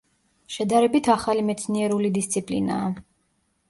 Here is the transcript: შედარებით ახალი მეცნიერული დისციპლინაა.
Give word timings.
შედარებით 0.55 1.11
ახალი 1.17 1.45
მეცნიერული 1.51 2.15
დისციპლინაა. 2.19 2.93